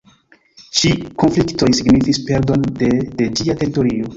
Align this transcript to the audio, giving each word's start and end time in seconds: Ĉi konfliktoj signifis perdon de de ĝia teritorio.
Ĉi 0.77 0.93
konfliktoj 1.23 1.69
signifis 1.81 2.21
perdon 2.31 2.67
de 2.81 2.91
de 3.21 3.31
ĝia 3.39 3.61
teritorio. 3.61 4.09